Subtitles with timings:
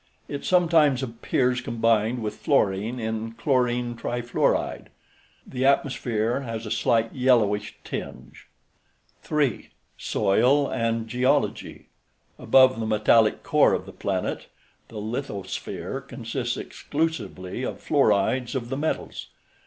[0.27, 4.87] It sometimes appears combined with fluorine in chlorine trifluoride.
[5.45, 8.47] The atmosphere has a slight yellowish tinge.
[9.21, 9.69] 3.
[9.99, 11.85] SOIL AND GEOLOGY
[12.39, 14.47] Above the metallic core of the planet,
[14.87, 19.27] the lithosphere consists exclusively of fluorides of the metals.